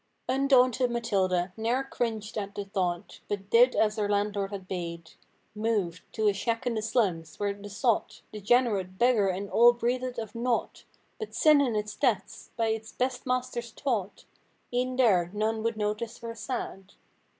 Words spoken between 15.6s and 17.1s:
would notice her sad.